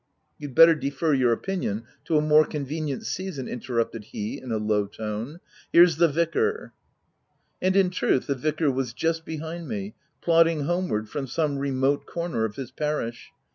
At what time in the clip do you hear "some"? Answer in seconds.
11.27-11.59